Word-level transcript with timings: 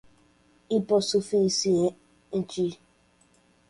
hipossuficiente 0.69 1.99